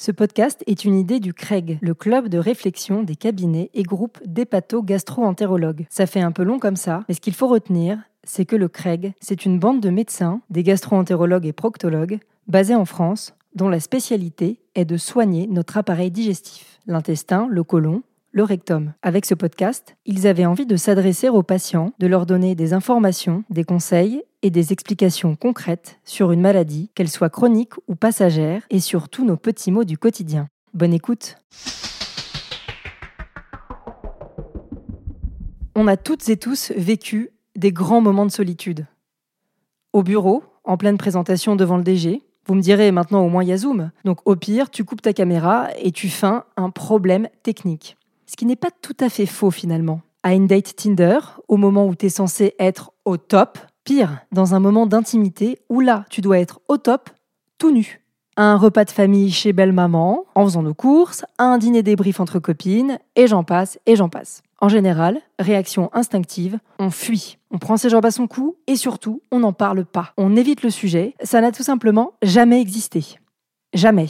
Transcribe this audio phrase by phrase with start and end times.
[0.00, 4.20] Ce podcast est une idée du CREG, le club de réflexion des cabinets et groupes
[4.24, 5.88] d'hépato-gastro-entérologues.
[5.90, 8.68] Ça fait un peu long comme ça, mais ce qu'il faut retenir, c'est que le
[8.68, 13.80] CREG, c'est une bande de médecins, des gastro-entérologues et proctologues, basés en France, dont la
[13.80, 18.92] spécialité est de soigner notre appareil digestif, l'intestin, le côlon, le rectum.
[19.02, 23.44] Avec ce podcast, ils avaient envie de s'adresser aux patients, de leur donner des informations,
[23.50, 28.80] des conseils et des explications concrètes sur une maladie, qu'elle soit chronique ou passagère, et
[28.80, 30.48] sur tous nos petits mots du quotidien.
[30.74, 31.36] Bonne écoute
[35.74, 38.86] On a toutes et tous vécu des grands moments de solitude.
[39.92, 43.50] Au bureau, en pleine présentation devant le DG, vous me direz maintenant au moins il
[43.50, 43.90] y a Zoom.
[44.04, 47.97] Donc au pire, tu coupes ta caméra et tu feins un problème technique.
[48.28, 50.02] Ce qui n'est pas tout à fait faux finalement.
[50.22, 51.18] À une date Tinder,
[51.48, 55.80] au moment où tu es censé être au top, Pire, dans un moment d'intimité où
[55.80, 57.08] là, tu dois être au top,
[57.56, 58.02] tout nu.
[58.36, 62.20] À un repas de famille chez belle-maman, en faisant nos courses, à un dîner débrief
[62.20, 64.42] entre copines, et j'en passe, et j'en passe.
[64.60, 67.38] En général, réaction instinctive, on fuit.
[67.50, 70.12] On prend ses jambes à son cou et surtout, on n'en parle pas.
[70.18, 71.14] On évite le sujet.
[71.22, 73.18] Ça n'a tout simplement jamais existé.
[73.72, 74.08] Jamais.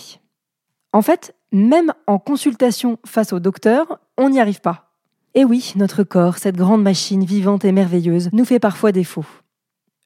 [0.93, 4.93] En fait, même en consultation face au docteur, on n'y arrive pas.
[5.35, 9.25] Et oui, notre corps, cette grande machine vivante et merveilleuse, nous fait parfois défaut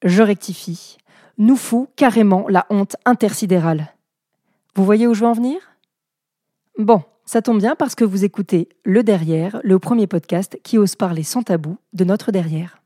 [0.04, 0.98] je rectifie,
[1.38, 3.94] nous fout carrément la honte intersidérale.
[4.74, 5.58] Vous voyez où je veux en venir?
[6.78, 10.96] Bon, ça tombe bien parce que vous écoutez Le Derrière, le premier podcast qui ose
[10.96, 12.80] parler sans tabou de notre derrière.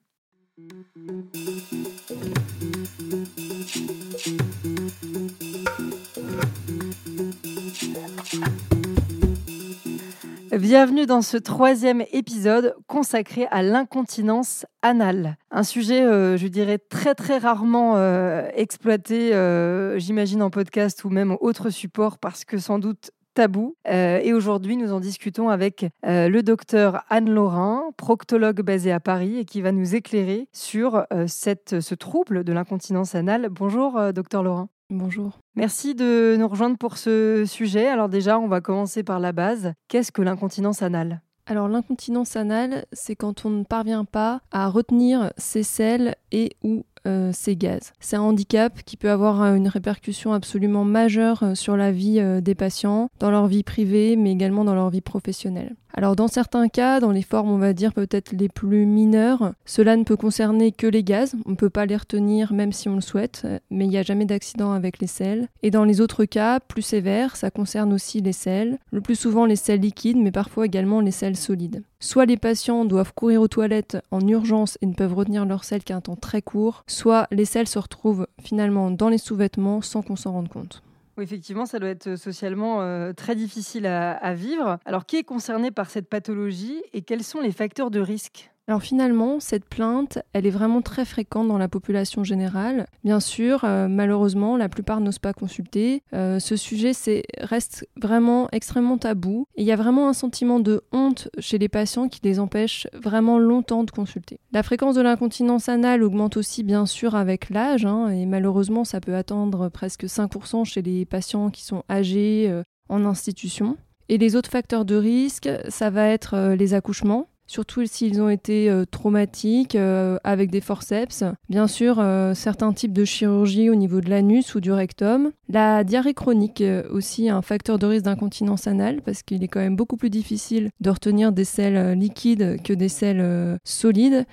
[10.69, 15.37] Bienvenue dans ce troisième épisode consacré à l'incontinence anale.
[15.53, 21.09] Un sujet, euh, je dirais, très très rarement euh, exploité, euh, j'imagine, en podcast ou
[21.09, 23.77] même autre support parce que sans doute tabou.
[23.87, 29.45] et aujourd'hui, nous en discutons avec le docteur Anne Laurin, proctologue basé à Paris et
[29.45, 33.49] qui va nous éclairer sur cette, ce trouble de l'incontinence anale.
[33.51, 34.69] Bonjour, docteur Laurin.
[34.89, 35.41] Bonjour.
[35.57, 37.89] Merci de nous rejoindre pour ce sujet.
[37.89, 39.73] Alors déjà, on va commencer par la base.
[39.89, 41.23] Qu'est-ce que l'incontinence anale?
[41.47, 46.85] Alors l'incontinence anale, c'est quand on ne parvient pas à retenir ses selles et ou
[47.07, 47.93] euh, ces gaz.
[48.01, 52.21] C'est un handicap qui peut avoir euh, une répercussion absolument majeure euh, sur la vie
[52.43, 55.75] des patients, dans leur vie privée, mais également dans leur vie professionnelle.
[55.99, 59.97] Alors dans certains cas, dans les formes on va dire peut-être les plus mineures, cela
[59.97, 62.97] ne peut concerner que les gaz, on ne peut pas les retenir même si on
[62.97, 65.49] le souhaite, mais il n'y a jamais d'accident avec les selles.
[65.63, 69.47] Et dans les autres cas, plus sévères, ça concerne aussi les selles, le plus souvent
[69.47, 71.83] les selles liquides, mais parfois également les selles solides.
[71.99, 75.83] Soit les patients doivent courir aux toilettes en urgence et ne peuvent retenir leurs selles
[75.83, 80.17] qu'un temps très court, soit les selles se retrouvent finalement dans les sous-vêtements sans qu'on
[80.17, 80.83] s'en rende compte.
[81.17, 84.79] Oui, effectivement, ça doit être socialement euh, très difficile à, vivre.
[84.85, 88.51] Alors, qui est concerné par cette pathologie et quels sont les facteurs de risque?
[88.69, 92.89] Alors finalement, cette plainte, elle est vraiment très fréquente dans la population générale.
[93.05, 96.03] Bien sûr, euh, malheureusement, la plupart n'osent pas consulter.
[96.13, 96.91] Euh, ce sujet
[97.39, 99.47] reste vraiment extrêmement tabou.
[99.55, 102.89] Et il y a vraiment un sentiment de honte chez les patients qui les empêche
[102.93, 104.41] vraiment longtemps de consulter.
[104.51, 107.87] La fréquence de l'incontinence anale augmente aussi bien sûr avec l'âge.
[107.87, 112.65] Hein, et malheureusement, ça peut atteindre presque 5% chez les patients qui sont âgés euh,
[112.89, 113.77] en institution.
[114.09, 118.69] Et les autres facteurs de risque, ça va être les accouchements surtout s'ils ont été
[118.71, 121.25] euh, traumatiques, euh, avec des forceps.
[121.49, 125.31] Bien sûr, euh, certains types de chirurgie au niveau de l'anus ou du rectum.
[125.49, 129.77] La diarrhée chronique, aussi un facteur de risque d'incontinence anale, parce qu'il est quand même
[129.77, 134.27] beaucoup plus difficile de retenir des selles liquides que des selles solides.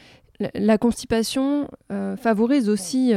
[0.56, 1.70] La constipation
[2.18, 3.14] favorise aussi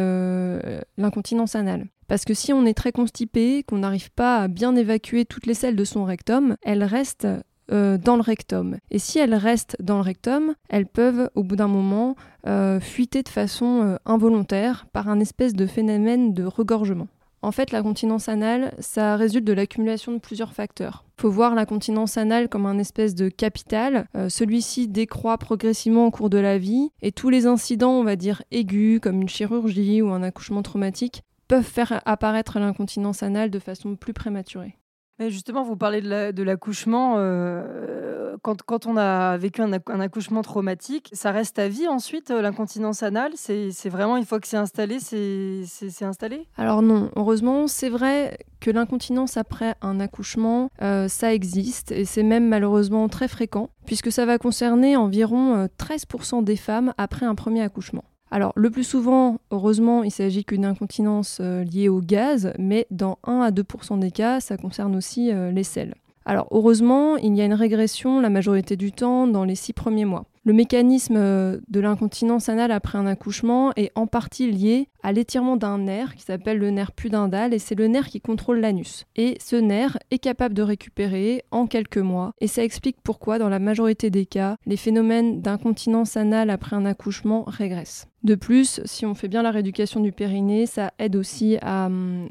[0.98, 1.86] l'incontinence anale.
[2.08, 5.54] Parce que si on est très constipé, qu'on n'arrive pas à bien évacuer toutes les
[5.54, 7.26] selles de son rectum, elles restent
[7.72, 8.76] euh, dans le rectum.
[8.92, 12.14] Et si elles restent dans le rectum, elles peuvent au bout d'un moment
[12.46, 17.08] euh, fuiter de façon euh, involontaire par un espèce de phénomène de regorgement.
[17.42, 21.04] En fait, la continence anale, ça résulte de l'accumulation de plusieurs facteurs.
[21.18, 24.06] Il faut voir la continence anale comme un espèce de capital.
[24.28, 28.42] Celui-ci décroît progressivement au cours de la vie et tous les incidents, on va dire
[28.50, 33.96] aigus, comme une chirurgie ou un accouchement traumatique, peuvent faire apparaître l'incontinence anale de façon
[33.96, 34.76] plus prématurée
[35.20, 37.14] justement, vous parlez de l'accouchement.
[37.16, 43.02] Euh, quand, on a vécu un, accouchement traumatique, ça reste à vie ensuite, euh, l'incontinence
[43.02, 43.32] anale?
[43.36, 46.46] C'est vraiment, une fois que c'est installé, c'est installé?
[46.56, 52.22] Alors non, heureusement, c'est vrai que l'incontinence après un accouchement, euh, ça existe et c'est
[52.22, 57.62] même malheureusement très fréquent, puisque ça va concerner environ 13% des femmes après un premier
[57.62, 58.04] accouchement.
[58.30, 63.18] Alors, le plus souvent, heureusement, il s'agit qu'une incontinence euh, liée au gaz, mais dans
[63.24, 65.94] 1 à 2% des cas, ça concerne aussi euh, les selles.
[66.24, 70.04] Alors, heureusement, il y a une régression la majorité du temps dans les 6 premiers
[70.04, 70.24] mois.
[70.46, 75.56] Le mécanisme euh, de l'incontinence anale après un accouchement est en partie lié à l'étirement
[75.56, 79.06] d'un nerf qui s'appelle le nerf pudendal et c'est le nerf qui contrôle l'anus.
[79.16, 83.48] Et ce nerf est capable de récupérer en quelques mois et ça explique pourquoi dans
[83.48, 88.06] la majorité des cas, les phénomènes d'incontinence anale après un accouchement régressent.
[88.22, 91.88] De plus, si on fait bien la rééducation du périnée, ça aide aussi à,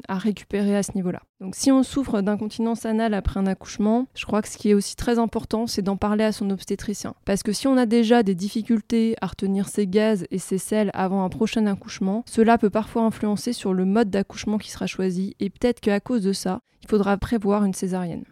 [0.08, 1.22] à récupérer à ce niveau-là.
[1.40, 4.74] Donc si on souffre d'incontinence anale après un accouchement, je crois que ce qui est
[4.74, 7.14] aussi très important, c'est d'en parler à son obstétricien.
[7.24, 10.90] Parce que si on a déjà des difficultés à retenir ses gaz et ses selles
[10.94, 15.34] avant un prochain accouchement, cela peut parfois influencer sur le mode d'accouchement qui sera choisi
[15.40, 18.24] et peut-être qu'à cause de ça, il faudra prévoir une césarienne.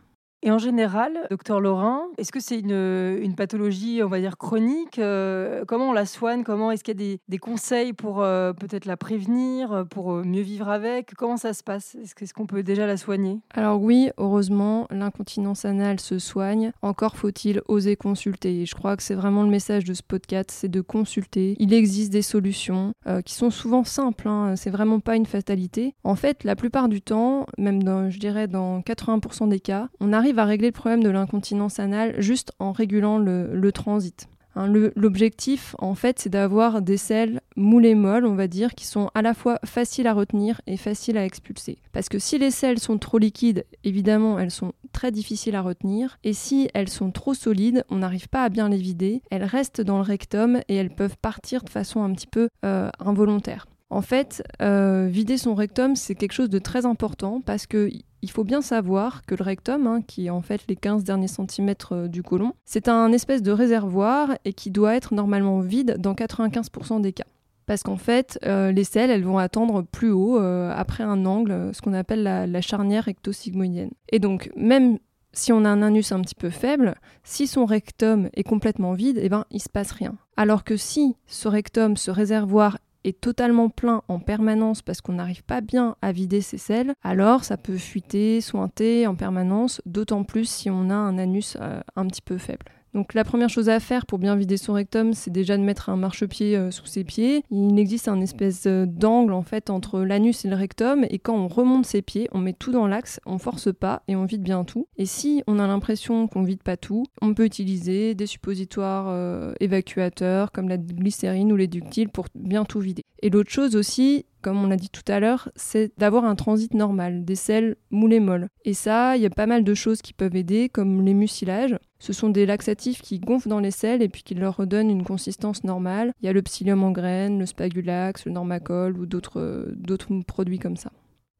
[0.46, 5.64] Et en général, docteur Laurin, est-ce que c'est une, pathologie, on va dire, chronique euh,
[5.66, 8.98] Comment on la soigne Comment est-ce qu'il y a des, conseils pour euh, peut-être la
[8.98, 11.14] prévenir, pour euh, mieux vivre avec?
[11.14, 11.96] Comment ça se passe?
[12.20, 13.40] Est-ce qu'on peut déjà la soigner?
[13.54, 16.72] Alors oui, heureusement, l'incontinence anale se soigne.
[16.82, 18.66] Encore faut-il oser consulter.
[18.66, 21.56] Je crois que c'est vraiment le message de ce podcast, c'est de consulter.
[21.58, 22.92] Il existe des solutions
[23.24, 24.28] qui sont souvent simples.
[24.28, 24.56] Hein.
[24.56, 25.94] C'est vraiment pas une fatalité.
[26.04, 30.12] En fait, la plupart du temps, même dans, je dirais dans 80% des cas, on
[30.12, 34.28] arrive va régler le problème de l'incontinence anale juste en régulant le, transit.
[34.56, 39.10] Hein, l'objectif, en fait, c'est d'avoir des selles moulées molles, on va dire, qui sont
[39.14, 41.78] à la fois faciles à retenir et faciles à expulser.
[41.92, 46.18] Parce que si les selles sont trop liquides, évidemment, elles sont très difficiles à retenir.
[46.22, 49.22] Et si elles sont trop solides, on n'arrive pas à bien les vider.
[49.30, 52.90] Elles restent dans le rectum et elles peuvent partir de façon un petit peu euh,
[53.00, 53.66] involontaire.
[53.90, 57.90] En fait, euh, vider son rectum, c'est quelque chose de très important parce que
[58.22, 61.28] il faut bien savoir que le rectum, hein, qui est en fait les 15 derniers
[61.28, 65.96] centimètres euh, du côlon, c'est un espèce de réservoir et qui doit être normalement vide
[65.98, 67.26] dans 95% des cas.
[67.66, 71.80] Parce qu'en fait, euh, les selles, elles vont attendre plus haut, après un angle, ce
[71.80, 73.90] qu'on appelle la, charnière recto-sigmoïdienne.
[74.10, 74.98] Et donc, même
[75.32, 79.18] si on a un anus un petit peu faible, si son rectum est complètement vide,
[79.20, 80.14] eh ben, il se passe rien.
[80.36, 85.44] Alors que si ce rectum, ce réservoir est totalement plein en permanence parce qu'on n'arrive
[85.44, 90.48] pas bien à vider ses selles, alors ça peut fuiter, sointer en permanence, d'autant plus
[90.48, 92.66] si on a un anus euh, un petit peu faible.
[92.94, 95.88] Donc la première chose à faire pour bien vider son rectum, c'est déjà de mettre
[95.88, 97.42] un marchepied euh, sous ses pieds.
[97.50, 101.36] Il existe un espèce euh, d'angle en fait entre l'anus et le rectum et quand
[101.36, 104.42] on remonte ses pieds, on met tout dans l'axe, on force pas et on vide
[104.42, 104.86] bien tout.
[104.96, 109.52] Et si on a l'impression qu'on vide pas tout, on peut utiliser des suppositoires euh,
[109.58, 113.02] évacuateurs comme la glycérine ou les ductiles pour bien tout vider.
[113.22, 116.74] Et l'autre chose aussi, comme on l'a dit tout à l'heure, c'est d'avoir un transit
[116.74, 118.48] normal, des selles moulées molles.
[118.66, 121.76] Et ça, il y a pas mal de choses qui peuvent aider, comme les mucilages.
[121.98, 125.02] Ce sont des laxatifs qui gonflent dans les selles et puis qui leur redonnent une
[125.02, 126.12] consistance normale.
[126.20, 130.76] Il y a le psyllium en graines, le spagulax, le normacol ou d'autres produits comme
[130.76, 130.92] ça.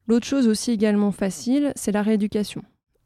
[0.09, 2.63] L'autre chose aussi également facile, c'est la rééducation.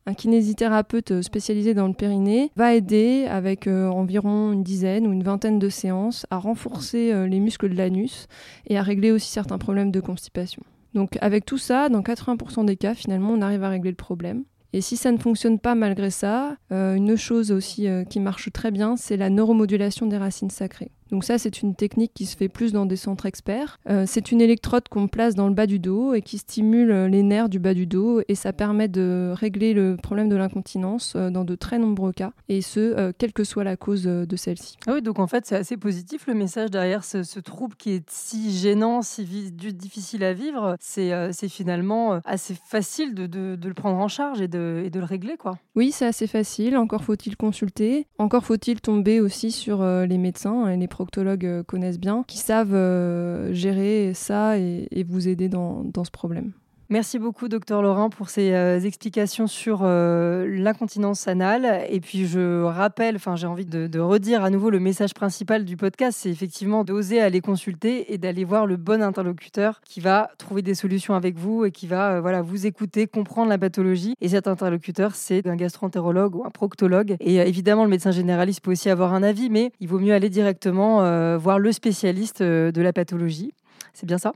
[0.08, 5.22] Un kinésithérapeute spécialisé dans le périnée va aider avec euh, environ une dizaine ou une
[5.22, 8.26] vingtaine de séances à renforcer euh, les muscles de l'anus
[8.69, 10.62] et à régler aussi certains problèmes de constipation.
[10.94, 14.44] Donc avec tout ça, dans 80% des cas, finalement, on arrive à régler le problème.
[14.72, 18.70] Et si ça ne fonctionne pas malgré ça, euh, une chose aussi qui marche très
[18.70, 20.90] bien, c'est la neuromodulation des racines sacrées.
[21.10, 23.78] Donc ça, c'est une technique qui se fait plus dans des centres experts.
[23.88, 27.08] Euh, c'est une électrode qu'on place dans le bas du dos et qui stimule euh,
[27.08, 31.14] les nerfs du bas du dos et ça permet de régler le problème de l'incontinence
[31.16, 34.76] euh, dans de très nombreux cas et ce, quelle que soit la cause de celle-ci.
[34.87, 38.11] Ah oui, donc en fait, c'est assez positif le message derrière ce, trouble qui est
[38.11, 40.76] si gênant, si difficile à vivre.
[40.80, 45.37] C'est finalement assez facile de, le prendre en charge et de, et de le régler,
[45.37, 45.59] quoi.
[45.75, 46.76] Oui, c'est assez facile.
[46.76, 48.06] Encore faut-il consulter.
[48.18, 52.75] Encore faut-il tomber aussi sur les médecins et les proctologues euh, connaissent bien, qui savent
[52.75, 56.52] euh, gérer ça et, vous aider dans ce problème.
[56.90, 61.85] Merci beaucoup, docteur Laurent, pour ces euh, explications sur euh, l'incontinence anale.
[61.90, 65.76] Et puis, je rappelle, enfin, j'ai envie de, redire à nouveau le message principal du
[65.76, 70.62] podcast, c'est effectivement d'oser aller consulter et d'aller voir le bon interlocuteur qui va trouver
[70.62, 74.14] des solutions avec vous et qui va, euh, voilà, vous écouter, comprendre la pathologie.
[74.23, 77.16] Et cet interlocuteur, c'est un gastroentérologue ou un proctologue.
[77.21, 80.30] Et évidemment, le médecin généraliste peut aussi avoir un avis, mais il vaut mieux aller
[80.30, 83.52] directement voir le spécialiste de la pathologie.
[83.99, 84.33] C'est bien ça?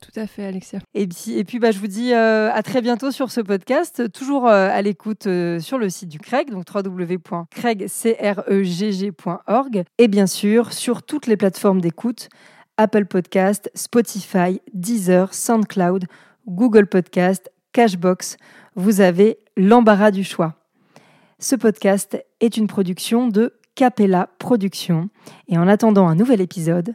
[0.00, 0.78] Tout à fait, Alexia.
[0.94, 4.12] Et puis, et puis bah, je vous dis euh, à très bientôt sur ce podcast,
[4.12, 7.42] toujours euh, à l'écoute euh, sur le site du CREG, donc www.cregg.org,
[9.98, 12.28] et bien sûr sur toutes les plateformes d'écoute,
[12.76, 16.04] Apple Podcast, Spotify, Deezer, SoundCloud,
[16.46, 18.36] Google Podcast, Cashbox.
[18.76, 20.54] Vous avez l'embarras du choix.
[21.40, 25.10] Ce podcast est une production de Capella Productions.
[25.48, 26.94] Et en attendant un nouvel épisode,